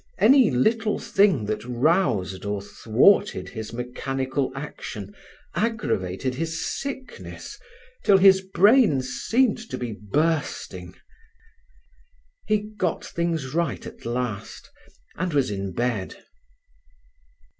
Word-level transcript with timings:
Any 0.17 0.49
little 0.49 0.97
thing 0.97 1.45
that 1.45 1.63
roused 1.63 2.43
or 2.43 2.59
thwarted 2.59 3.49
his 3.49 3.71
mechanical 3.71 4.51
action 4.55 5.13
aggravated 5.53 6.33
his 6.33 6.65
sickness 6.65 7.59
till 8.03 8.17
his 8.17 8.41
brain 8.41 9.03
seemed 9.03 9.59
to 9.69 9.77
be 9.77 9.91
bursting. 9.91 10.95
He 12.47 12.61
got 12.79 13.05
things 13.05 13.53
right 13.53 13.85
at 13.85 14.03
last, 14.03 14.71
and 15.17 15.33
was 15.35 15.51
in 15.51 15.71
bed. 15.71 16.15